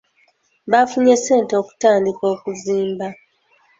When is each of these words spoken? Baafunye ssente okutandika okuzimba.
Baafunye 0.71 1.15
ssente 1.19 1.53
okutandika 1.61 2.23
okuzimba. 2.33 3.07